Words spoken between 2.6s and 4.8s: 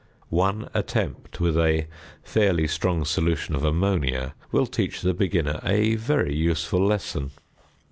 strong solution of ammonia will